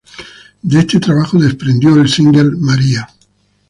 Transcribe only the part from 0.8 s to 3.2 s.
trabajo desprendió el single 'María'.